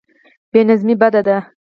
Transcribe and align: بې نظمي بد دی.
بې 0.51 0.61
نظمي 0.69 0.95
بد 1.01 1.15
دی. 1.27 1.37